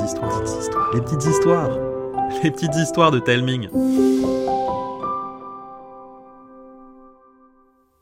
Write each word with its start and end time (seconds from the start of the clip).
les 0.00 1.00
petites 1.02 1.26
histoires, 1.26 1.70
les 2.42 2.50
petites 2.50 2.74
histoires 2.76 3.10
de 3.10 3.18
Telming. 3.18 3.68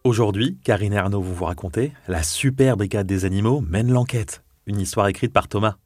Aujourd'hui, 0.04 0.58
Karine 0.62 0.92
et 0.92 0.98
Arnaud 0.98 1.20
vont 1.20 1.32
vous 1.32 1.44
raconter 1.44 1.92
La 2.06 2.22
super 2.22 2.76
brigade 2.76 3.06
des 3.06 3.24
animaux 3.24 3.60
mène 3.60 3.90
l'enquête, 3.90 4.44
une 4.66 4.80
histoire 4.80 5.08
écrite 5.08 5.32
par 5.32 5.48
Thomas. 5.48 5.76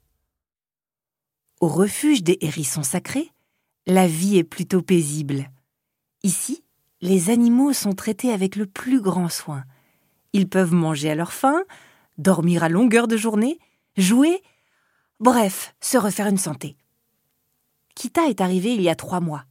Au 1.60 1.68
refuge 1.68 2.22
des 2.22 2.36
hérissons 2.42 2.82
sacrés, 2.82 3.30
la 3.86 4.06
vie 4.06 4.36
est 4.36 4.44
plutôt 4.44 4.82
paisible. 4.82 5.50
Ici, 6.22 6.62
les 7.00 7.30
animaux 7.30 7.72
sont 7.72 7.94
traités 7.94 8.32
avec 8.32 8.56
le 8.56 8.66
plus 8.66 9.00
grand 9.00 9.30
soin. 9.30 9.64
Ils 10.34 10.48
peuvent 10.48 10.74
manger 10.74 11.10
à 11.10 11.14
leur 11.14 11.32
faim, 11.32 11.62
dormir 12.18 12.62
à 12.62 12.68
longueur 12.68 13.08
de 13.08 13.16
journée, 13.16 13.58
jouer, 13.96 14.42
bref, 15.22 15.74
se 15.80 15.96
refaire 15.96 16.26
une 16.26 16.36
santé. 16.36 16.76
Kita 17.94 18.28
est 18.28 18.40
arrivé 18.40 18.74
il 18.74 18.82
y 18.82 18.88
a 18.88 18.94
trois 18.94 19.20
mois. 19.20 19.44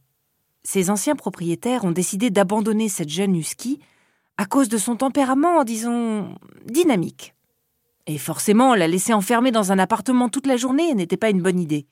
Ses 0.62 0.90
anciens 0.90 1.16
propriétaires 1.16 1.84
ont 1.84 1.90
décidé 1.90 2.30
d'abandonner 2.30 2.88
cette 2.88 3.08
jeune 3.08 3.34
husky 3.34 3.80
à 4.36 4.46
cause 4.46 4.68
de 4.68 4.78
son 4.78 4.96
tempérament, 4.96 5.64
disons, 5.64 6.36
dynamique. 6.66 7.34
Et 8.06 8.18
forcément, 8.18 8.74
la 8.74 8.88
laisser 8.88 9.12
enfermée 9.12 9.50
dans 9.50 9.72
un 9.72 9.78
appartement 9.78 10.28
toute 10.28 10.46
la 10.46 10.56
journée 10.56 10.94
n'était 10.94 11.16
pas 11.16 11.30
une 11.30 11.42
bonne 11.42 11.60
idée. 11.60 11.86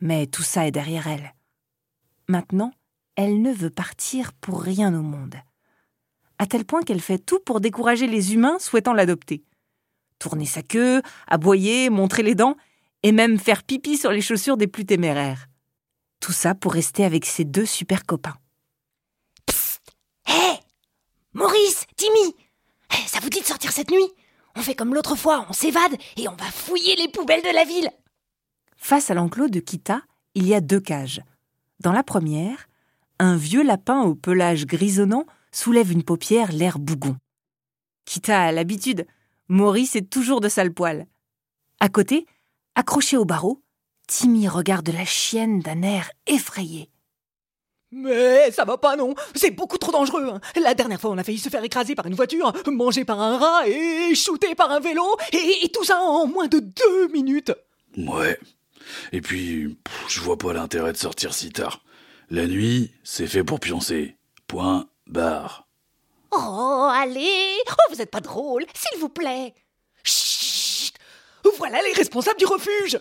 Mais 0.00 0.26
tout 0.26 0.42
ça 0.42 0.66
est 0.66 0.72
derrière 0.72 1.08
elle. 1.08 1.34
Maintenant, 2.28 2.72
elle 3.16 3.42
ne 3.42 3.52
veut 3.52 3.70
partir 3.70 4.32
pour 4.32 4.62
rien 4.62 4.94
au 4.94 5.02
monde. 5.02 5.36
À 6.38 6.46
tel 6.46 6.64
point 6.64 6.82
qu'elle 6.82 7.00
fait 7.00 7.18
tout 7.18 7.40
pour 7.40 7.60
décourager 7.60 8.06
les 8.06 8.34
humains 8.34 8.58
souhaitant 8.58 8.92
l'adopter. 8.92 9.44
Tourner 10.18 10.46
sa 10.46 10.62
queue, 10.62 11.02
aboyer, 11.26 11.90
montrer 11.90 12.22
les 12.22 12.34
dents, 12.34 12.56
et 13.02 13.12
même 13.12 13.38
faire 13.38 13.62
pipi 13.62 13.96
sur 13.96 14.10
les 14.10 14.20
chaussures 14.20 14.56
des 14.56 14.66
plus 14.66 14.84
téméraires. 14.84 15.46
Tout 16.20 16.32
ça 16.32 16.54
pour 16.54 16.72
rester 16.72 17.04
avec 17.04 17.24
ses 17.24 17.44
deux 17.44 17.66
super 17.66 18.04
copains. 18.04 18.36
Psst 19.46 19.80
Hé 20.28 20.58
Maurice 21.32 21.86
Timmy 21.96 22.34
Ça 23.06 23.20
vous 23.20 23.30
dit 23.30 23.40
de 23.40 23.46
sortir 23.46 23.72
cette 23.72 23.90
nuit? 23.90 24.12
On 24.56 24.62
fait 24.62 24.74
comme 24.74 24.94
l'autre 24.94 25.16
fois, 25.16 25.46
on 25.48 25.52
s'évade 25.52 25.96
et 26.16 26.28
on 26.28 26.34
va 26.34 26.44
fouiller 26.46 26.96
les 26.96 27.08
poubelles 27.08 27.42
de 27.42 27.54
la 27.54 27.64
ville 27.64 27.90
Face 28.76 29.10
à 29.10 29.14
l'enclos 29.14 29.48
de 29.48 29.60
Kita, 29.60 30.02
il 30.34 30.46
y 30.46 30.54
a 30.54 30.60
deux 30.60 30.80
cages. 30.80 31.22
Dans 31.80 31.92
la 31.92 32.02
première, 32.02 32.68
un 33.18 33.36
vieux 33.36 33.62
lapin 33.62 34.02
au 34.02 34.14
pelage 34.14 34.66
grisonnant 34.66 35.26
soulève 35.52 35.92
une 35.92 36.02
paupière 36.02 36.52
l'air 36.52 36.78
bougon. 36.78 37.16
Kita 38.04 38.40
a 38.40 38.52
l'habitude, 38.52 39.06
Maurice 39.48 39.96
est 39.96 40.10
toujours 40.10 40.40
de 40.40 40.48
sale 40.48 40.72
poil. 40.72 41.06
À 41.80 41.88
côté, 41.88 42.26
accroché 42.74 43.16
au 43.16 43.24
barreau, 43.24 43.62
Timmy 44.06 44.48
regarde 44.48 44.88
la 44.90 45.04
chienne 45.04 45.60
d'un 45.60 45.82
air 45.82 46.10
effrayé. 46.26 46.90
Mais 47.92 48.52
ça 48.52 48.64
va 48.64 48.78
pas, 48.78 48.94
non 48.96 49.14
C'est 49.34 49.50
beaucoup 49.50 49.76
trop 49.78 49.90
dangereux. 49.90 50.28
hein. 50.32 50.40
La 50.62 50.74
dernière 50.74 51.00
fois, 51.00 51.10
on 51.10 51.18
a 51.18 51.24
failli 51.24 51.38
se 51.38 51.48
faire 51.48 51.64
écraser 51.64 51.94
par 51.96 52.06
une 52.06 52.14
voiture, 52.14 52.52
manger 52.68 53.04
par 53.04 53.20
un 53.20 53.36
rat 53.36 53.68
et 53.68 54.14
shooter 54.14 54.54
par 54.54 54.70
un 54.70 54.78
vélo, 54.80 55.04
et, 55.32 55.64
et 55.64 55.68
tout 55.70 55.82
ça 55.84 56.00
en 56.00 56.26
moins 56.26 56.46
de 56.46 56.60
deux 56.60 57.08
minutes. 57.08 57.52
Ouais. 57.96 58.38
Et 59.12 59.20
puis, 59.20 59.76
pff, 59.82 60.04
je 60.08 60.20
vois 60.20 60.38
pas 60.38 60.52
l'intérêt 60.52 60.92
de 60.92 60.96
sortir 60.98 61.34
si 61.34 61.50
tard. 61.50 61.82
La 62.30 62.46
nuit, 62.46 62.92
c'est 63.02 63.26
fait 63.26 63.42
pour 63.42 63.58
pioncer. 63.58 64.16
Point 64.46 64.88
barre. 65.08 65.66
Oh, 66.30 66.88
allez 66.92 67.56
Oh, 67.68 67.92
vous 67.92 68.00
êtes 68.00 68.10
pas 68.12 68.20
drôle, 68.20 68.64
s'il 68.72 69.00
vous 69.00 69.08
plaît 69.08 69.52
Voilà 71.58 71.80
les 71.82 71.92
responsables 71.92 72.38
du 72.38 72.46
refuge 72.46 72.98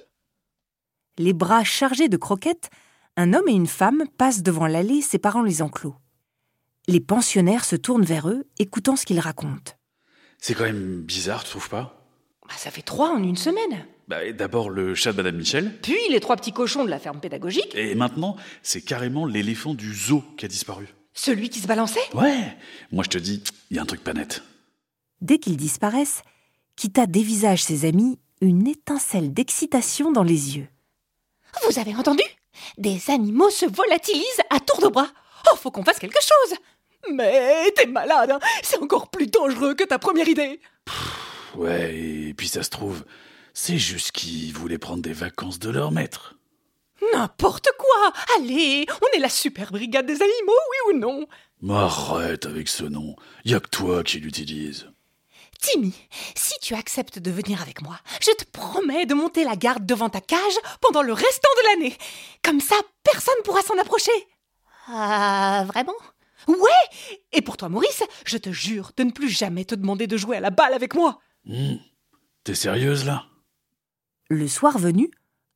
Les 1.17 1.33
bras 1.33 1.63
chargés 1.63 2.09
de 2.09 2.17
croquettes, 2.17 2.69
un 3.17 3.33
homme 3.33 3.47
et 3.47 3.53
une 3.53 3.67
femme 3.67 4.03
passent 4.17 4.43
devant 4.43 4.67
l'allée 4.67 5.01
séparant 5.01 5.41
les 5.43 5.61
enclos. 5.61 5.95
Les 6.87 6.99
pensionnaires 6.99 7.65
se 7.65 7.75
tournent 7.75 8.05
vers 8.05 8.29
eux, 8.29 8.45
écoutant 8.57 8.95
ce 8.95 9.05
qu'ils 9.05 9.19
racontent. 9.19 9.73
C'est 10.39 10.55
quand 10.55 10.63
même 10.63 11.01
bizarre, 11.01 11.43
tu 11.43 11.51
trouves 11.51 11.69
pas? 11.69 12.07
Bah, 12.47 12.55
Ça 12.57 12.71
fait 12.71 12.81
trois 12.81 13.09
en 13.11 13.21
une 13.23 13.35
semaine. 13.35 13.85
Bah, 14.07 14.31
d'abord 14.31 14.69
le 14.69 14.95
chat 14.95 15.11
de 15.11 15.17
Madame 15.17 15.35
Michel, 15.35 15.77
Puis 15.83 15.97
les 16.09 16.19
trois 16.19 16.35
petits 16.35 16.53
cochons 16.53 16.83
de 16.85 16.89
la 16.89 16.97
ferme 16.97 17.19
pédagogique, 17.19 17.75
et 17.75 17.93
maintenant, 17.93 18.35
c'est 18.63 18.81
carrément 18.81 19.25
l'éléphant 19.25 19.73
du 19.75 19.93
zoo 19.93 20.23
qui 20.37 20.45
a 20.45 20.47
disparu. 20.47 20.87
celui 21.13 21.49
qui 21.49 21.59
se 21.59 21.67
balançait? 21.67 21.99
Ouais 22.15 22.57
Moi, 22.91 23.03
je 23.03 23.09
te 23.09 23.17
dis, 23.19 23.43
il 23.69 23.75
y 23.75 23.79
a 23.79 23.83
un 23.83 23.85
truc 23.85 24.03
pas 24.03 24.13
net. 24.13 24.41
Dès 25.21 25.37
qu'ils 25.37 25.57
disparaissent, 25.57 26.23
Kita 26.75 27.05
dévisage 27.07 27.61
ses 27.61 27.83
amis 27.85 28.17
une 28.41 28.67
étincelle 28.67 29.33
d'excitation 29.33 30.11
dans 30.11 30.23
les 30.23 30.57
yeux. 30.57 30.67
Vous 31.67 31.79
avez 31.79 31.95
entendu? 31.95 32.23
Des 32.77 33.09
animaux 33.09 33.49
se 33.49 33.65
volatilisent 33.65 34.41
à 34.49 34.59
tour 34.59 34.81
de 34.81 34.87
bras 34.87 35.09
Oh, 35.51 35.55
faut 35.55 35.71
qu'on 35.71 35.83
fasse 35.83 35.99
quelque 35.99 36.19
chose 36.21 36.57
Mais 37.13 37.71
t'es 37.75 37.85
malade, 37.85 38.31
hein 38.31 38.39
c'est 38.61 38.77
encore 38.79 39.09
plus 39.09 39.27
dangereux 39.27 39.73
que 39.73 39.83
ta 39.83 39.99
première 39.99 40.27
idée. 40.27 40.59
Ouais, 41.55 41.95
et 41.95 42.33
puis 42.33 42.47
ça 42.47 42.63
se 42.63 42.69
trouve, 42.69 43.05
c'est 43.53 43.77
juste 43.77 44.11
qu'ils 44.11 44.53
voulaient 44.53 44.77
prendre 44.77 45.01
des 45.01 45.13
vacances 45.13 45.59
de 45.59 45.69
leur 45.69 45.91
maître. 45.91 46.35
N'importe 47.13 47.69
quoi 47.77 48.13
Allez, 48.37 48.85
on 49.01 49.17
est 49.17 49.21
la 49.21 49.29
super 49.29 49.71
brigade 49.71 50.05
des 50.05 50.21
animaux, 50.21 50.59
oui 50.87 50.93
ou 50.93 50.99
non? 50.99 51.25
Arrête 51.73 52.45
avec 52.45 52.67
ce 52.67 52.83
nom, 52.83 53.15
y 53.45 53.53
a 53.53 53.59
que 53.59 53.69
toi 53.69 54.03
qui 54.03 54.19
l'utilise. 54.19 54.89
Timmy, 55.61 55.93
si 56.35 56.53
tu 56.61 56.73
acceptes 56.73 57.19
de 57.19 57.31
venir 57.31 57.61
avec 57.61 57.81
moi, 57.81 57.99
je 58.21 58.31
te 58.31 58.45
promets 58.45 59.05
de 59.05 59.13
monter 59.13 59.43
la 59.43 59.55
garde 59.55 59.85
devant 59.85 60.09
ta 60.09 60.21
cage 60.21 60.39
pendant 60.81 61.01
le 61.01 61.11
restant 61.11 61.49
de 61.57 61.67
l'année. 61.67 61.97
Comme 62.43 62.61
ça, 62.61 62.75
personne 63.03 63.35
pourra 63.43 63.61
s'en 63.61 63.77
approcher. 63.77 64.11
Ah, 64.87 65.65
vraiment? 65.67 65.93
Ouais 66.47 66.97
Et 67.33 67.41
pour 67.41 67.57
toi, 67.57 67.69
Maurice, 67.69 68.03
je 68.25 68.37
te 68.37 68.51
jure 68.51 68.91
de 68.95 69.03
ne 69.03 69.11
plus 69.11 69.29
jamais 69.29 69.65
te 69.65 69.75
demander 69.75 70.07
de 70.07 70.17
jouer 70.17 70.37
à 70.37 70.39
la 70.41 70.49
balle 70.49 70.73
avec 70.73 70.95
moi. 70.95 71.19
Hmm. 71.45 71.75
T'es 72.43 72.55
sérieuse 72.55 73.05
là? 73.05 73.25
Le 74.29 74.47
soir 74.47 74.77
venu, 74.77 75.11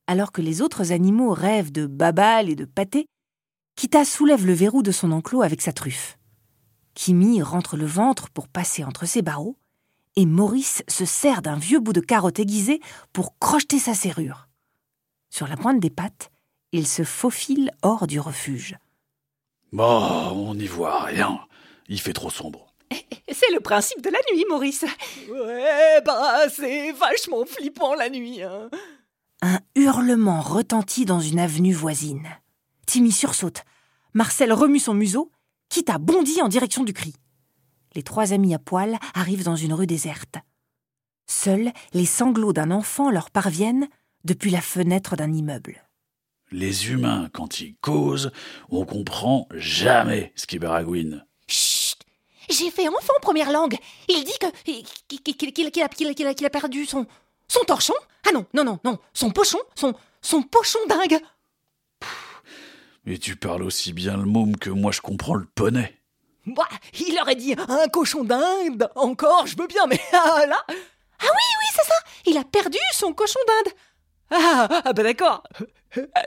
alors 0.06 0.32
que 0.32 0.42
les 0.42 0.60
autres 0.60 0.92
animaux 0.92 1.32
rêvent 1.32 1.72
de 1.72 1.86
babal 1.86 2.50
et 2.50 2.56
de 2.56 2.66
pâté, 2.66 3.06
Kita 3.76 4.04
soulève 4.04 4.46
le 4.46 4.52
verrou 4.52 4.82
de 4.82 4.92
son 4.92 5.10
enclos 5.10 5.42
avec 5.42 5.60
sa 5.60 5.72
truffe. 5.72 6.18
Kimi 6.94 7.42
rentre 7.42 7.76
le 7.76 7.86
ventre 7.86 8.30
pour 8.30 8.46
passer 8.46 8.84
entre 8.84 9.04
ses 9.04 9.22
barreaux, 9.22 9.58
et 10.16 10.26
Maurice 10.26 10.82
se 10.88 11.04
sert 11.04 11.42
d'un 11.42 11.56
vieux 11.56 11.80
bout 11.80 11.92
de 11.92 12.00
carotte 12.00 12.38
aiguisé 12.38 12.80
pour 13.12 13.38
crocheter 13.38 13.78
sa 13.78 13.94
serrure. 13.94 14.48
Sur 15.30 15.48
la 15.48 15.56
pointe 15.56 15.80
des 15.80 15.90
pattes, 15.90 16.30
il 16.72 16.86
se 16.86 17.04
faufile 17.04 17.72
hors 17.82 18.06
du 18.06 18.20
refuge. 18.20 18.76
Bah, 19.72 20.30
on 20.32 20.54
n'y 20.54 20.66
voit 20.66 21.02
rien. 21.02 21.40
Il 21.88 22.00
fait 22.00 22.12
trop 22.12 22.30
sombre. 22.30 22.66
C'est 23.32 23.52
le 23.52 23.60
principe 23.60 24.02
de 24.02 24.10
la 24.10 24.18
nuit, 24.32 24.44
Maurice. 24.48 24.84
Ouais, 25.28 26.00
bah, 26.04 26.48
c'est 26.48 26.92
vachement 26.92 27.44
flippant 27.44 27.94
la 27.94 28.08
nuit. 28.08 28.42
Hein. 28.42 28.70
Un 29.42 29.58
hurlement 29.74 30.40
retentit 30.40 31.04
dans 31.04 31.18
une 31.18 31.40
avenue 31.40 31.72
voisine. 31.72 32.28
Timmy 32.86 33.10
sursaute. 33.10 33.64
Marcel 34.12 34.52
remue 34.52 34.78
son 34.78 34.94
museau, 34.94 35.32
quitte 35.68 35.90
à 35.90 35.98
bondir 35.98 36.44
en 36.44 36.48
direction 36.48 36.84
du 36.84 36.92
cri. 36.92 37.14
Les 37.94 38.02
trois 38.02 38.32
amis 38.32 38.54
à 38.54 38.58
poil 38.58 38.98
arrivent 39.14 39.44
dans 39.44 39.56
une 39.56 39.72
rue 39.72 39.86
déserte. 39.86 40.36
Seuls 41.26 41.72
les 41.92 42.06
sanglots 42.06 42.52
d'un 42.52 42.70
enfant 42.70 43.10
leur 43.10 43.30
parviennent 43.30 43.88
depuis 44.24 44.50
la 44.50 44.60
fenêtre 44.60 45.16
d'un 45.16 45.32
immeuble. 45.32 45.82
Les 46.50 46.90
humains, 46.90 47.28
quand 47.32 47.60
ils 47.60 47.76
causent, 47.76 48.30
on 48.68 48.84
comprend 48.84 49.48
jamais 49.54 50.32
ce 50.36 50.46
qui 50.46 50.58
baragouine. 50.58 51.24
Chut 51.48 51.98
J'ai 52.50 52.70
fait 52.70 52.88
enfant 52.88 53.14
première 53.22 53.50
langue. 53.52 53.76
Il 54.08 54.24
dit 54.24 54.38
que 54.40 54.46
qu'il 55.70 55.82
a, 55.82 56.46
a- 56.46 56.50
perdu 56.50 56.84
son 56.86 57.06
son 57.48 57.60
torchon. 57.64 57.94
Ah 58.26 58.32
non, 58.32 58.46
non, 58.54 58.64
non, 58.64 58.78
non, 58.84 58.98
son 59.12 59.30
pochon, 59.30 59.58
son 59.74 59.94
son 60.20 60.42
pochon 60.42 60.78
dingue. 60.88 61.18
Et 63.06 63.18
tu 63.18 63.36
parles 63.36 63.62
aussi 63.62 63.92
bien 63.92 64.16
le 64.16 64.24
môme 64.24 64.56
que 64.56 64.70
moi 64.70 64.92
je 64.92 65.00
comprends 65.00 65.34
le 65.34 65.46
poney. 65.46 65.94
Bah, 66.46 66.68
il 66.98 67.18
aurait 67.20 67.36
dit 67.36 67.54
un 67.56 67.88
cochon 67.88 68.24
d'Inde. 68.24 68.88
Encore, 68.96 69.46
je 69.46 69.56
veux 69.56 69.66
bien, 69.66 69.86
mais 69.86 70.00
ah, 70.12 70.46
là. 70.46 70.64
Ah 70.68 70.72
oui, 71.22 71.26
oui, 71.60 71.66
c'est 71.74 71.86
ça. 71.86 71.94
Il 72.26 72.38
a 72.38 72.44
perdu 72.44 72.78
son 72.92 73.12
cochon 73.12 73.40
d'Inde. 73.46 73.72
Ah, 74.30 74.82
ah 74.84 74.92
bah 74.92 75.02
d'accord. 75.02 75.42
Ah 75.96 76.22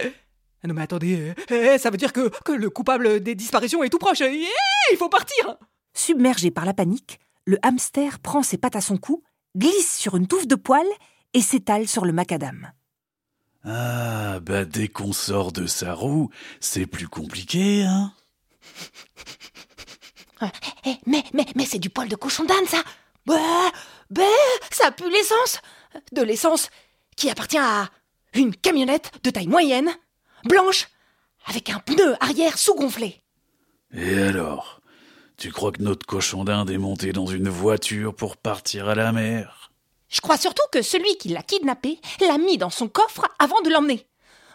non 0.67 0.73
mais 0.73 0.83
attendez, 0.83 1.33
eh, 1.49 1.77
ça 1.77 1.89
veut 1.89 1.97
dire 1.97 2.13
que, 2.13 2.29
que 2.43 2.51
le 2.51 2.69
coupable 2.69 3.21
des 3.21 3.35
disparitions 3.35 3.83
est 3.83 3.89
tout 3.89 3.97
proche. 3.97 4.21
Eh, 4.21 4.45
il 4.91 4.97
faut 4.97 5.09
partir. 5.09 5.57
Submergé 5.93 6.51
par 6.51 6.65
la 6.65 6.73
panique, 6.73 7.19
le 7.45 7.57
hamster 7.63 8.19
prend 8.19 8.43
ses 8.43 8.57
pattes 8.57 8.75
à 8.75 8.81
son 8.81 8.97
cou, 8.97 9.23
glisse 9.55 9.97
sur 9.97 10.15
une 10.15 10.27
touffe 10.27 10.47
de 10.47 10.55
poils 10.55 10.85
et 11.33 11.41
s'étale 11.41 11.87
sur 11.87 12.05
le 12.05 12.13
macadam. 12.13 12.71
Ah, 13.65 14.39
bah 14.41 14.65
dès 14.65 14.87
qu'on 14.87 15.11
sort 15.13 15.51
de 15.51 15.67
sa 15.67 15.93
roue, 15.93 16.29
c'est 16.59 16.85
plus 16.85 17.07
compliqué, 17.07 17.83
hein 17.83 18.13
Eh, 18.63 19.56
mais 21.05 21.23
mais 21.33 21.45
mais 21.55 21.65
c'est 21.65 21.79
du 21.79 21.89
poil 21.89 22.07
de 22.07 22.15
cochon 22.15 22.43
d'Inde 22.43 22.67
ça. 22.67 22.83
Bah, 23.25 23.71
bah, 24.09 24.23
ça 24.71 24.91
pue 24.91 25.09
l'essence. 25.09 25.59
De 26.11 26.21
l'essence 26.21 26.69
qui 27.15 27.29
appartient 27.29 27.57
à 27.57 27.89
Une 28.33 28.55
camionnette 28.55 29.11
de 29.23 29.29
taille 29.29 29.47
moyenne, 29.47 29.89
blanche, 30.45 30.87
avec 31.45 31.69
un 31.69 31.79
pneu 31.79 32.15
arrière 32.21 32.57
sous-gonflé. 32.57 33.21
Et 33.93 34.21
alors 34.21 34.79
Tu 35.37 35.51
crois 35.51 35.71
que 35.71 35.81
notre 35.81 36.05
cochon 36.05 36.43
d'Inde 36.43 36.69
est 36.69 36.77
monté 36.77 37.11
dans 37.11 37.25
une 37.25 37.49
voiture 37.49 38.15
pour 38.15 38.37
partir 38.37 38.87
à 38.87 38.95
la 38.95 39.11
mer? 39.11 39.71
Je 40.09 40.21
crois 40.21 40.37
surtout 40.37 40.63
que 40.71 40.81
celui 40.81 41.17
qui 41.17 41.29
l'a 41.29 41.41
kidnappé 41.43 41.99
l'a 42.21 42.37
mis 42.37 42.57
dans 42.57 42.69
son 42.69 42.87
coffre 42.87 43.27
avant 43.39 43.59
de 43.61 43.69
l'emmener. 43.69 44.07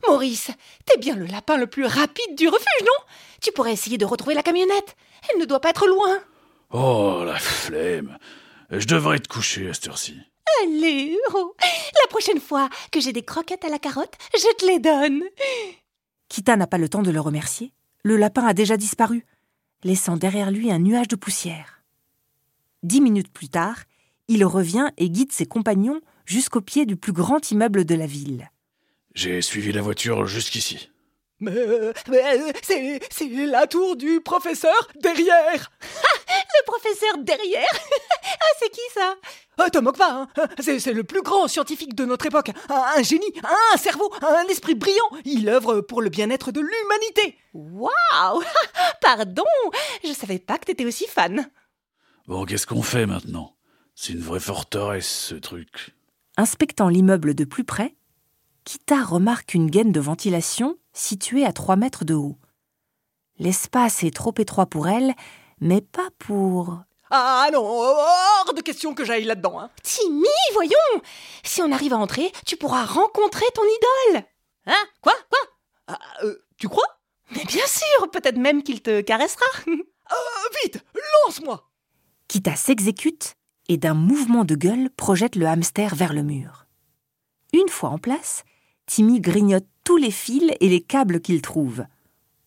Maurice, 0.08 0.50
t'es 0.86 0.98
bien 0.98 1.14
le 1.14 1.26
lapin 1.26 1.56
le 1.56 1.66
plus 1.66 1.84
rapide 1.84 2.34
du 2.36 2.48
refuge, 2.48 2.82
non? 2.82 3.04
Tu 3.40 3.52
pourrais 3.52 3.72
essayer 3.72 3.98
de 3.98 4.04
retrouver 4.06 4.34
la 4.34 4.42
camionnette. 4.42 4.96
Elle 5.30 5.40
ne 5.40 5.44
doit 5.44 5.60
pas 5.60 5.70
être 5.70 5.86
loin. 5.86 6.18
Oh, 6.70 7.22
la 7.24 7.38
flemme 7.38 8.18
Je 8.70 8.86
devrais 8.86 9.18
te 9.18 9.28
coucher 9.28 9.68
à 9.68 9.74
cette 9.74 9.88
heure-ci. 9.88 10.16
Allez, 10.62 11.16
oh, 11.34 11.54
la 11.60 12.08
prochaine 12.08 12.40
fois 12.40 12.68
que 12.90 13.00
j'ai 13.00 13.12
des 13.12 13.22
croquettes 13.22 13.64
à 13.64 13.68
la 13.68 13.78
carotte, 13.78 14.14
je 14.34 14.56
te 14.56 14.66
les 14.66 14.78
donne. 14.78 15.22
Kita 16.28 16.56
n'a 16.56 16.66
pas 16.66 16.78
le 16.78 16.88
temps 16.88 17.02
de 17.02 17.10
le 17.10 17.20
remercier. 17.20 17.72
Le 18.04 18.16
lapin 18.16 18.44
a 18.44 18.54
déjà 18.54 18.76
disparu, 18.76 19.24
laissant 19.84 20.16
derrière 20.16 20.50
lui 20.50 20.70
un 20.70 20.78
nuage 20.78 21.08
de 21.08 21.16
poussière. 21.16 21.82
Dix 22.82 23.00
minutes 23.00 23.32
plus 23.32 23.48
tard, 23.48 23.84
il 24.28 24.44
revient 24.44 24.90
et 24.98 25.10
guide 25.10 25.32
ses 25.32 25.46
compagnons 25.46 26.00
jusqu'au 26.26 26.60
pied 26.60 26.86
du 26.86 26.96
plus 26.96 27.12
grand 27.12 27.50
immeuble 27.50 27.84
de 27.84 27.94
la 27.94 28.06
ville. 28.06 28.50
J'ai 29.14 29.42
suivi 29.42 29.72
la 29.72 29.82
voiture 29.82 30.26
jusqu'ici. 30.26 30.91
Mais, 31.42 31.92
mais 32.08 32.52
c'est, 32.62 33.00
c'est 33.10 33.28
la 33.28 33.66
tour 33.66 33.96
du 33.96 34.20
professeur 34.20 34.88
derrière 35.00 35.72
Le 36.28 36.64
professeur 36.64 37.18
derrière? 37.18 37.68
Ah, 38.44 38.54
c'est 38.58 38.70
qui 38.70 38.80
ça? 38.94 39.14
Ah, 39.58 39.70
te 39.70 39.78
moque 39.78 39.98
pas, 39.98 40.10
hein 40.36 40.48
c'est, 40.58 40.80
c'est 40.80 40.92
le 40.92 41.04
plus 41.04 41.22
grand 41.22 41.46
scientifique 41.46 41.94
de 41.94 42.04
notre 42.04 42.26
époque. 42.26 42.50
Un, 42.70 42.98
un 42.98 43.02
génie, 43.02 43.32
un 43.72 43.76
cerveau, 43.76 44.10
un 44.22 44.44
esprit 44.48 44.74
brillant. 44.74 45.10
Il 45.24 45.48
œuvre 45.48 45.80
pour 45.80 46.00
le 46.02 46.08
bien-être 46.08 46.50
de 46.50 46.60
l'humanité. 46.60 47.38
Waouh 47.54 48.42
Pardon 49.00 49.44
Je 50.02 50.12
savais 50.12 50.38
pas 50.38 50.58
que 50.58 50.64
t'étais 50.66 50.86
aussi 50.86 51.06
fan. 51.06 51.48
Bon, 52.26 52.44
qu'est-ce 52.46 52.66
qu'on 52.66 52.82
fait 52.82 53.06
maintenant? 53.06 53.54
C'est 53.94 54.14
une 54.14 54.22
vraie 54.22 54.40
forteresse, 54.40 55.08
ce 55.28 55.34
truc. 55.34 55.94
Inspectant 56.36 56.88
l'immeuble 56.88 57.34
de 57.34 57.44
plus 57.44 57.64
près, 57.64 57.94
Kita 58.64 59.02
remarque 59.02 59.54
une 59.54 59.70
gaine 59.70 59.92
de 59.92 60.00
ventilation 60.00 60.76
située 60.92 61.44
à 61.44 61.52
trois 61.52 61.76
mètres 61.76 62.04
de 62.04 62.14
haut. 62.14 62.38
L'espace 63.38 64.04
est 64.04 64.14
trop 64.14 64.34
étroit 64.38 64.66
pour 64.66 64.88
elle, 64.88 65.14
mais 65.60 65.80
pas 65.80 66.08
pour... 66.18 66.78
Ah 67.10 67.48
non, 67.52 67.62
hors 67.64 68.54
de 68.54 68.62
question 68.62 68.94
que 68.94 69.04
j'aille 69.04 69.24
là-dedans. 69.24 69.60
Hein. 69.60 69.70
Timmy, 69.82 70.24
voyons 70.54 71.02
Si 71.44 71.60
on 71.60 71.72
arrive 71.72 71.92
à 71.92 71.98
entrer, 71.98 72.32
tu 72.46 72.56
pourras 72.56 72.84
rencontrer 72.84 73.44
ton 73.54 73.62
idole 73.62 74.24
Hein? 74.66 74.84
Quoi? 75.02 75.12
Quoi? 75.28 75.38
Ah, 75.88 75.98
euh, 76.22 76.38
tu 76.56 76.68
crois? 76.68 76.86
Mais 77.32 77.44
bien 77.44 77.66
sûr 77.66 78.10
Peut-être 78.10 78.38
même 78.38 78.62
qu'il 78.62 78.80
te 78.80 79.00
caressera 79.00 79.44
Euh, 79.66 80.48
Vite, 80.62 80.84
lance-moi 81.26 81.70
Kita 82.28 82.54
s'exécute 82.54 83.34
et 83.68 83.76
d'un 83.76 83.94
mouvement 83.94 84.44
de 84.44 84.54
gueule 84.54 84.90
projette 84.90 85.36
le 85.36 85.46
hamster 85.46 85.94
vers 85.94 86.12
le 86.12 86.22
mur. 86.22 86.66
Une 87.52 87.68
fois 87.68 87.90
en 87.90 87.98
place, 87.98 88.44
Timmy 88.86 89.20
grignote 89.20 89.66
tous 89.84 89.96
les 89.96 90.10
fils 90.10 90.52
et 90.60 90.68
les 90.68 90.80
câbles 90.80 91.20
qu'il 91.20 91.42
trouve. 91.42 91.84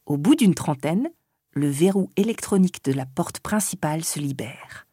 Au 0.05 0.17
bout 0.17 0.35
d'une 0.35 0.55
trentaine, 0.55 1.09
le 1.53 1.69
verrou 1.69 2.09
électronique 2.17 2.83
de 2.83 2.93
la 2.93 3.05
porte 3.05 3.39
principale 3.39 4.03
se 4.03 4.19
libère. 4.19 4.85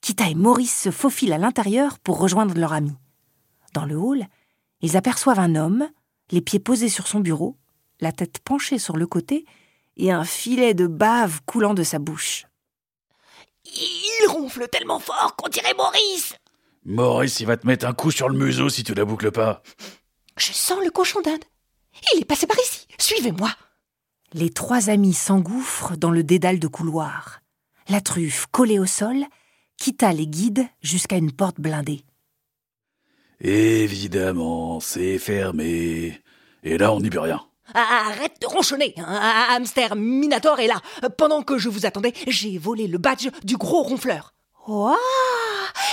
Kita 0.00 0.28
et 0.28 0.34
Maurice 0.34 0.76
se 0.76 0.90
faufilent 0.90 1.32
à 1.32 1.38
l'intérieur 1.38 1.98
pour 1.98 2.18
rejoindre 2.18 2.58
leur 2.58 2.72
ami. 2.72 2.92
Dans 3.74 3.84
le 3.84 3.96
hall, 3.96 4.26
ils 4.80 4.96
aperçoivent 4.96 5.38
un 5.38 5.54
homme, 5.54 5.88
les 6.30 6.40
pieds 6.40 6.60
posés 6.60 6.88
sur 6.88 7.06
son 7.06 7.20
bureau, 7.20 7.56
la 8.00 8.12
tête 8.12 8.38
penchée 8.40 8.78
sur 8.78 8.96
le 8.96 9.06
côté 9.06 9.44
et 9.96 10.12
un 10.12 10.24
filet 10.24 10.74
de 10.74 10.86
bave 10.86 11.40
coulant 11.46 11.74
de 11.74 11.82
sa 11.82 11.98
bouche. 11.98 12.46
Il 13.64 14.28
ronfle 14.28 14.68
tellement 14.68 15.00
fort 15.00 15.34
qu'on 15.36 15.48
dirait 15.48 15.74
Maurice 15.76 16.34
Maurice, 16.84 17.40
il 17.40 17.46
va 17.46 17.56
te 17.56 17.66
mettre 17.66 17.86
un 17.86 17.92
coup 17.92 18.12
sur 18.12 18.28
le 18.28 18.38
museau 18.38 18.68
si 18.68 18.84
tu 18.84 18.94
la 18.94 19.04
boucles 19.04 19.32
pas. 19.32 19.62
Je 20.36 20.52
sens 20.52 20.78
le 20.84 20.90
cochon 20.90 21.20
d'Inde. 21.20 21.44
Il 22.14 22.20
est 22.20 22.24
passé 22.26 22.46
par 22.46 22.58
ici. 22.58 22.86
Suivez-moi. 22.98 23.50
Les 24.32 24.50
trois 24.50 24.90
amis 24.90 25.14
s'engouffrent 25.14 25.96
dans 25.96 26.10
le 26.10 26.22
dédale 26.22 26.58
de 26.58 26.66
couloir. 26.68 27.40
La 27.88 28.00
truffe 28.00 28.46
collée 28.50 28.78
au 28.78 28.86
sol, 28.86 29.24
Kita 29.78 30.12
les 30.12 30.26
guide 30.26 30.66
jusqu'à 30.82 31.16
une 31.16 31.32
porte 31.32 31.60
blindée. 31.60 32.02
Évidemment, 33.40 34.80
c'est 34.80 35.18
fermé. 35.18 36.20
Et 36.62 36.78
là, 36.78 36.92
on 36.92 37.00
n'y 37.00 37.10
peut 37.10 37.20
rien. 37.20 37.46
Ah, 37.74 38.06
Arrête 38.08 38.40
de 38.40 38.46
ronchonner. 38.46 38.94
Un 38.96 39.46
hamster 39.56 39.96
Minator 39.96 40.58
est 40.60 40.66
là. 40.66 40.80
Pendant 41.18 41.42
que 41.42 41.58
je 41.58 41.68
vous 41.68 41.84
attendais, 41.86 42.14
j'ai 42.26 42.58
volé 42.58 42.86
le 42.86 42.98
badge 42.98 43.28
du 43.44 43.56
gros 43.56 43.82
ronfleur. 43.82 44.34
Waouh 44.66 44.96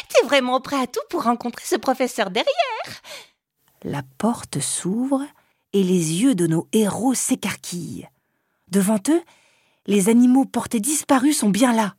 T'es 0.10 0.26
vraiment 0.26 0.62
prêt 0.62 0.82
à 0.82 0.88
tout 0.88 1.02
pour 1.10 1.24
rencontrer 1.24 1.66
ce 1.66 1.76
professeur 1.76 2.30
derrière 2.30 2.54
La 3.84 4.02
porte 4.18 4.60
s'ouvre 4.60 5.22
et 5.74 5.84
les 5.84 6.22
yeux 6.22 6.36
de 6.36 6.48
nos 6.48 6.68
héros 6.72 7.14
s'écarquillent. 7.14 8.08
Devant 8.70 9.00
eux, 9.10 9.22
les 9.88 10.10
animaux 10.10 10.46
portés 10.46 10.80
disparus 10.80 11.40
sont 11.40 11.50
bien 11.50 11.74
là. 11.74 11.96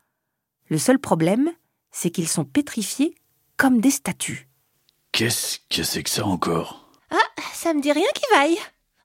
Le 0.68 0.78
seul 0.78 0.98
problème, 0.98 1.52
c'est 1.90 2.10
qu'ils 2.10 2.28
sont 2.28 2.44
pétrifiés 2.44 3.14
comme 3.56 3.80
des 3.80 3.90
statues. 3.90 4.48
Qu'est-ce 5.12 5.58
que 5.70 5.82
c'est 5.82 6.02
que 6.02 6.10
ça 6.10 6.24
encore? 6.26 6.88
Ah, 7.10 7.16
ça 7.52 7.74
me 7.74 7.80
dit 7.80 7.92
rien 7.92 8.08
qui 8.14 8.24
vaille. 8.34 8.58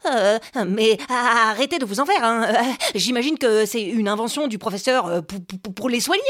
Euh, 0.05 0.39
mais 0.65 0.97
arrêtez 1.09 1.77
de 1.77 1.85
vous 1.85 1.99
en 1.99 2.05
faire. 2.05 2.23
Hein. 2.23 2.43
Euh, 2.43 2.73
J'imagine 2.95 3.37
que 3.37 3.65
c'est 3.65 3.83
une 3.83 4.07
invention 4.07 4.47
du 4.47 4.57
professeur 4.57 5.05
euh, 5.07 5.21
pour, 5.21 5.43
pour- 5.45 5.73
pour 5.73 5.89
les 5.89 5.99
soigner. 5.99 6.23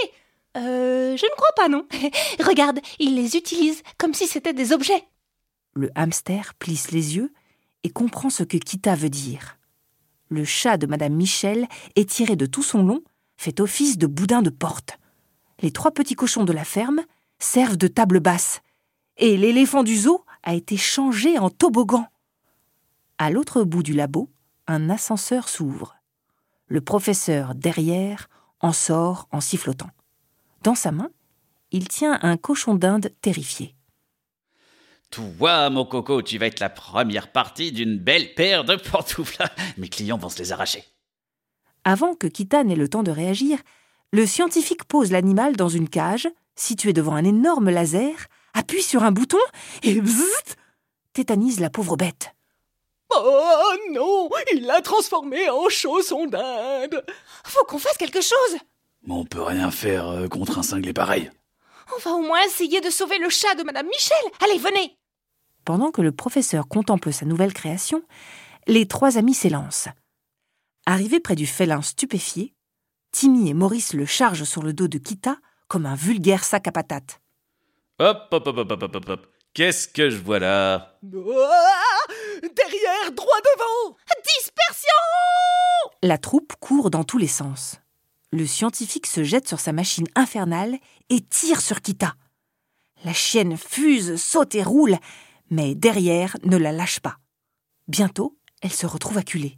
Euh, 0.57 1.15
je 1.15 1.23
ne 1.25 1.35
crois 1.35 1.53
pas, 1.55 1.67
non. 1.69 1.85
Regarde, 2.43 2.79
il 2.97 3.15
les 3.15 3.35
utilise 3.37 3.83
comme 3.99 4.15
si 4.15 4.25
c'était 4.27 4.53
des 4.53 4.73
objets. 4.73 5.03
Le 5.79 5.89
hamster 5.95 6.55
plisse 6.55 6.91
les 6.91 7.15
yeux 7.15 7.31
et 7.83 7.89
comprend 7.89 8.29
ce 8.29 8.43
que 8.43 8.57
Kita 8.57 8.95
veut 8.95 9.09
dire. 9.09 9.57
Le 10.27 10.43
chat 10.43 10.75
de 10.75 10.85
Madame 10.85 11.13
Michel, 11.13 11.69
étiré 11.95 12.35
de 12.35 12.45
tout 12.45 12.63
son 12.63 12.83
long, 12.83 13.01
fait 13.37 13.61
office 13.61 13.97
de 13.97 14.05
boudin 14.05 14.41
de 14.41 14.49
porte. 14.49 14.99
Les 15.61 15.71
trois 15.71 15.91
petits 15.91 16.15
cochons 16.15 16.43
de 16.43 16.51
la 16.51 16.65
ferme 16.65 16.99
servent 17.39 17.77
de 17.77 17.87
table 17.87 18.19
basse. 18.19 18.59
Et 19.15 19.37
l'éléphant 19.37 19.83
du 19.83 19.95
zoo 19.95 20.25
a 20.43 20.53
été 20.53 20.75
changé 20.75 21.39
en 21.39 21.49
toboggan. 21.49 22.07
À 23.17 23.29
l'autre 23.29 23.63
bout 23.63 23.81
du 23.81 23.93
labo, 23.93 24.29
un 24.67 24.89
ascenseur 24.89 25.47
s'ouvre. 25.47 25.95
Le 26.67 26.81
professeur, 26.81 27.55
derrière, 27.55 28.27
en 28.59 28.73
sort 28.73 29.29
en 29.31 29.39
sifflotant. 29.39 29.91
Dans 30.61 30.75
sa 30.75 30.91
main, 30.91 31.09
il 31.71 31.87
tient 31.87 32.19
un 32.21 32.35
cochon 32.35 32.75
d'Inde 32.75 33.11
terrifié. 33.21 33.77
Toi, 35.11 35.71
mon 35.71 35.85
coco, 35.85 36.21
tu 36.21 36.37
vas 36.37 36.45
être 36.45 36.59
la 36.59 36.69
première 36.69 37.31
partie 37.31 37.71
d'une 37.71 37.97
belle 37.97 38.35
paire 38.35 38.63
de 38.63 38.75
pantoufles. 38.75 39.43
Mes 39.77 39.89
clients 39.89 40.17
vont 40.17 40.29
se 40.29 40.37
les 40.37 40.51
arracher. 40.51 40.83
Avant 41.83 42.13
que 42.13 42.27
Kita 42.27 42.63
n'ait 42.63 42.75
le 42.75 42.89
temps 42.89 43.03
de 43.03 43.11
réagir, 43.11 43.57
le 44.11 44.27
scientifique 44.27 44.83
pose 44.83 45.11
l'animal 45.11 45.55
dans 45.55 45.69
une 45.69 45.89
cage, 45.89 46.27
située 46.55 46.93
devant 46.93 47.15
un 47.15 47.23
énorme 47.23 47.69
laser, 47.69 48.27
appuie 48.53 48.83
sur 48.83 49.03
un 49.03 49.11
bouton 49.11 49.39
et 49.81 49.99
bzzzt, 49.99 50.57
tétanise 51.13 51.59
la 51.59 51.69
pauvre 51.69 51.95
bête. 51.95 52.35
Oh 53.15 53.73
non 53.91 54.29
Il 54.53 54.65
l'a 54.67 54.81
transformé 54.81 55.49
en 55.49 55.67
chausson 55.69 56.27
d'Inde 56.27 57.03
Faut 57.43 57.65
qu'on 57.65 57.79
fasse 57.79 57.97
quelque 57.97 58.21
chose. 58.21 58.57
Mais 59.03 59.13
on 59.13 59.25
peut 59.25 59.41
rien 59.41 59.71
faire 59.71 60.07
euh, 60.07 60.27
contre 60.27 60.59
un 60.59 60.63
cinglé 60.63 60.93
pareil. 60.93 61.31
On 61.95 61.99
va 61.99 62.11
au 62.11 62.21
moins 62.21 62.41
essayer 62.45 62.81
de 62.81 62.89
sauver 62.91 63.17
le 63.17 63.29
chat 63.29 63.55
de 63.55 63.63
Madame 63.63 63.87
Michel. 63.87 64.17
Allez, 64.43 64.59
venez. 64.59 64.98
Pendant 65.69 65.91
que 65.91 66.01
le 66.01 66.11
professeur 66.11 66.67
contemple 66.67 67.13
sa 67.13 67.27
nouvelle 67.27 67.53
création, 67.53 68.01
les 68.65 68.87
trois 68.87 69.19
amis 69.19 69.35
s'élancent. 69.35 69.89
Arrivés 70.87 71.19
près 71.19 71.35
du 71.35 71.45
félin 71.45 71.83
stupéfié, 71.83 72.55
Timmy 73.11 73.49
et 73.49 73.53
Maurice 73.53 73.93
le 73.93 74.07
chargent 74.07 74.45
sur 74.45 74.63
le 74.63 74.73
dos 74.73 74.87
de 74.87 74.97
Kita 74.97 75.37
comme 75.67 75.85
un 75.85 75.93
vulgaire 75.93 76.43
sac 76.43 76.67
à 76.67 76.71
patates. 76.71 77.21
Hop, 77.99 78.29
hop, 78.31 78.47
hop, 78.47 78.57
hop, 78.57 78.71
hop, 78.71 78.95
hop, 78.95 79.09
hop. 79.09 79.27
Qu'est-ce 79.53 79.87
que 79.87 80.09
je 80.09 80.17
vois 80.17 80.39
là? 80.39 80.97
Derrière, 81.03 83.11
droit 83.13 83.39
devant 83.55 83.95
Dispersion 84.25 84.89
La 86.01 86.17
troupe 86.17 86.53
court 86.59 86.89
dans 86.89 87.03
tous 87.03 87.19
les 87.19 87.27
sens. 87.27 87.79
Le 88.31 88.47
scientifique 88.47 89.05
se 89.05 89.23
jette 89.23 89.47
sur 89.47 89.59
sa 89.59 89.71
machine 89.71 90.07
infernale 90.15 90.79
et 91.11 91.21
tire 91.21 91.61
sur 91.61 91.81
Kita. 91.81 92.15
La 93.05 93.13
chienne 93.13 93.55
fuse, 93.55 94.19
saute 94.19 94.55
et 94.55 94.63
roule, 94.63 94.97
mais 95.49 95.75
derrière 95.75 96.37
ne 96.43 96.57
la 96.57 96.71
lâche 96.71 96.99
pas. 96.99 97.17
Bientôt, 97.87 98.37
elle 98.61 98.73
se 98.73 98.85
retrouve 98.85 99.17
acculée. 99.17 99.57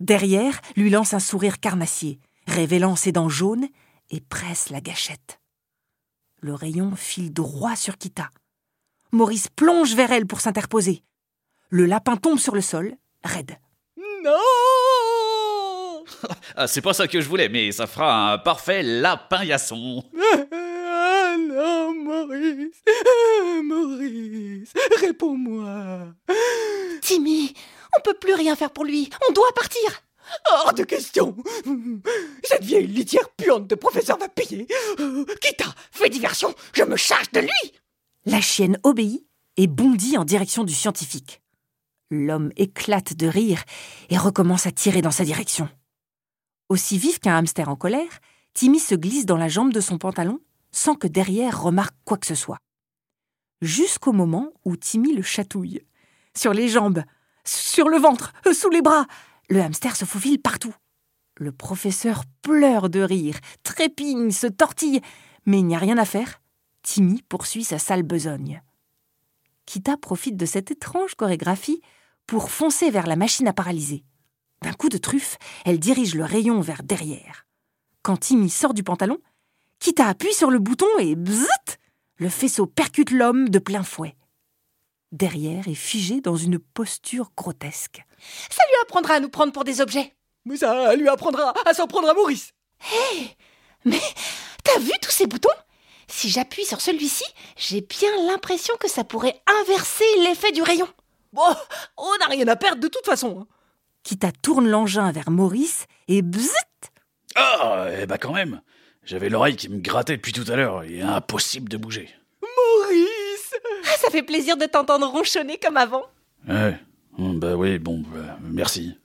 Derrière 0.00 0.60
lui 0.76 0.90
lance 0.90 1.14
un 1.14 1.18
sourire 1.20 1.60
carnassier, 1.60 2.20
révélant 2.46 2.96
ses 2.96 3.12
dents 3.12 3.28
jaunes 3.28 3.68
et 4.10 4.20
presse 4.20 4.70
la 4.70 4.80
gâchette. 4.80 5.40
Le 6.40 6.54
rayon 6.54 6.94
file 6.96 7.32
droit 7.32 7.76
sur 7.76 7.98
Kita. 7.98 8.30
Maurice 9.12 9.48
plonge 9.48 9.94
vers 9.94 10.12
elle 10.12 10.26
pour 10.26 10.40
s'interposer. 10.40 11.02
Le 11.70 11.84
lapin 11.86 12.16
tombe 12.16 12.38
sur 12.38 12.54
le 12.54 12.60
sol, 12.60 12.94
raide. 13.24 13.58
Non 14.24 14.32
Ah, 16.56 16.66
c'est 16.66 16.80
pas 16.80 16.92
ça 16.94 17.06
que 17.08 17.20
je 17.20 17.28
voulais, 17.28 17.48
mais 17.48 17.72
ça 17.72 17.86
fera 17.86 18.32
un 18.32 18.38
parfait 18.38 18.82
lapin 18.82 19.44
yasson. 19.44 20.04
Ah 20.90 21.36
non, 21.38 21.94
Maurice 21.94 22.82
Ah, 22.86 23.60
Maurice 23.62 24.72
Réponds-moi 25.08 26.14
Timmy, 27.00 27.54
on 27.96 28.02
peut 28.02 28.18
plus 28.20 28.34
rien 28.34 28.54
faire 28.54 28.70
pour 28.70 28.84
lui. 28.84 29.08
On 29.26 29.32
doit 29.32 29.54
partir. 29.54 30.02
Hors 30.52 30.74
de 30.74 30.84
question 30.84 31.34
Cette 32.44 32.62
vieille 32.62 32.86
litière 32.86 33.30
puante 33.30 33.66
de 33.66 33.74
professeur 33.74 34.18
va 34.18 34.28
payer 34.28 34.66
Kita, 35.40 35.64
fais 35.90 36.10
diversion, 36.10 36.54
je 36.74 36.82
me 36.82 36.96
charge 36.96 37.30
de 37.32 37.40
lui 37.40 37.72
La 38.26 38.42
chienne 38.42 38.78
obéit 38.82 39.24
et 39.56 39.66
bondit 39.66 40.18
en 40.18 40.26
direction 40.26 40.62
du 40.62 40.74
scientifique. 40.74 41.40
L'homme 42.10 42.52
éclate 42.56 43.14
de 43.14 43.28
rire 43.28 43.64
et 44.10 44.18
recommence 44.18 44.66
à 44.66 44.72
tirer 44.72 45.00
dans 45.00 45.10
sa 45.10 45.24
direction. 45.24 45.70
Aussi 46.68 46.98
vif 46.98 47.18
qu'un 47.18 47.38
hamster 47.38 47.70
en 47.70 47.76
colère, 47.76 48.20
Timmy 48.52 48.78
se 48.78 48.94
glisse 48.94 49.24
dans 49.24 49.38
la 49.38 49.48
jambe 49.48 49.72
de 49.72 49.80
son 49.80 49.96
pantalon 49.96 50.38
sans 50.70 50.96
que 50.96 51.08
derrière 51.08 51.62
remarque 51.62 51.96
quoi 52.04 52.18
que 52.18 52.26
ce 52.26 52.34
soit. 52.34 52.58
Jusqu'au 53.60 54.12
moment 54.12 54.52
où 54.64 54.76
Timmy 54.76 55.14
le 55.14 55.22
chatouille. 55.22 55.82
Sur 56.36 56.52
les 56.52 56.68
jambes, 56.68 57.02
sur 57.44 57.88
le 57.88 57.98
ventre, 57.98 58.32
sous 58.52 58.70
les 58.70 58.82
bras, 58.82 59.06
le 59.50 59.60
hamster 59.60 59.96
se 59.96 60.04
faufile 60.04 60.40
partout. 60.40 60.74
Le 61.36 61.50
professeur 61.50 62.24
pleure 62.42 62.88
de 62.88 63.00
rire, 63.00 63.38
trépigne, 63.62 64.30
se 64.30 64.46
tortille, 64.46 65.00
mais 65.46 65.58
il 65.58 65.66
n'y 65.66 65.74
a 65.74 65.80
rien 65.80 65.98
à 65.98 66.04
faire. 66.04 66.40
Timmy 66.82 67.22
poursuit 67.22 67.64
sa 67.64 67.78
sale 67.78 68.02
besogne. 68.02 68.62
Kita 69.66 69.96
profite 69.96 70.36
de 70.36 70.46
cette 70.46 70.70
étrange 70.70 71.14
chorégraphie 71.14 71.80
pour 72.26 72.50
foncer 72.50 72.90
vers 72.90 73.06
la 73.06 73.16
machine 73.16 73.48
à 73.48 73.52
paralyser. 73.52 74.04
D'un 74.62 74.72
coup 74.72 74.88
de 74.88 74.98
truffe, 74.98 75.38
elle 75.64 75.78
dirige 75.78 76.14
le 76.14 76.24
rayon 76.24 76.60
vers 76.60 76.82
derrière. 76.82 77.46
Quand 78.02 78.18
Timmy 78.18 78.50
sort 78.50 78.74
du 78.74 78.82
pantalon, 78.82 79.18
Kita 79.78 80.06
appuie 80.08 80.34
sur 80.34 80.50
le 80.50 80.58
bouton 80.58 80.86
et 80.98 81.14
Le 82.18 82.28
faisceau 82.28 82.66
percute 82.66 83.10
l'homme 83.10 83.48
de 83.48 83.58
plein 83.58 83.82
fouet. 83.82 84.14
Derrière 85.12 85.68
est 85.68 85.74
figé 85.74 86.20
dans 86.20 86.36
une 86.36 86.58
posture 86.58 87.30
grotesque. 87.36 88.04
Ça 88.50 88.62
lui 88.66 88.74
apprendra 88.82 89.14
à 89.14 89.20
nous 89.20 89.28
prendre 89.30 89.52
pour 89.52 89.64
des 89.64 89.80
objets. 89.80 90.14
Mais 90.44 90.56
ça 90.56 90.94
lui 90.96 91.08
apprendra 91.08 91.54
à 91.66 91.74
s'en 91.74 91.86
prendre 91.86 92.08
à 92.08 92.14
Maurice 92.14 92.52
Mais 93.84 94.00
t'as 94.64 94.78
vu 94.80 94.92
tous 95.00 95.10
ces 95.10 95.26
boutons? 95.26 95.48
Si 96.08 96.28
j'appuie 96.30 96.64
sur 96.64 96.80
celui-ci, 96.80 97.24
j'ai 97.56 97.82
bien 97.82 98.10
l'impression 98.26 98.74
que 98.80 98.88
ça 98.88 99.04
pourrait 99.04 99.40
inverser 99.60 100.04
l'effet 100.24 100.52
du 100.52 100.62
rayon. 100.62 100.88
Bon, 101.32 101.42
on 101.96 102.16
n'a 102.20 102.26
rien 102.26 102.48
à 102.48 102.56
perdre 102.56 102.80
de 102.80 102.88
toute 102.88 103.04
façon. 103.04 103.40
hein. 103.42 103.46
Kita 104.02 104.32
tourne 104.42 104.68
l'engin 104.68 105.12
vers 105.12 105.30
Maurice 105.30 105.86
et 106.08 106.22
bzzzt 106.22 106.90
Ah, 107.34 107.88
eh 108.00 108.06
bah 108.06 108.16
quand 108.18 108.32
même. 108.32 108.62
J'avais 109.08 109.30
l'oreille 109.30 109.56
qui 109.56 109.70
me 109.70 109.78
grattait 109.78 110.18
depuis 110.18 110.34
tout 110.34 110.44
à 110.48 110.56
l'heure. 110.56 110.84
Il 110.84 110.96
est 110.98 111.02
impossible 111.02 111.70
de 111.70 111.78
bouger. 111.78 112.10
Maurice 112.42 113.54
Ah, 113.86 113.96
ça 113.96 114.10
fait 114.10 114.22
plaisir 114.22 114.58
de 114.58 114.66
t'entendre 114.66 115.06
ronchonner 115.06 115.56
comme 115.56 115.78
avant. 115.78 116.02
Ouais. 116.46 116.78
Bah 117.16 117.56
oui, 117.56 117.78
bon, 117.78 118.00
bah, 118.00 118.36
merci. 118.42 118.98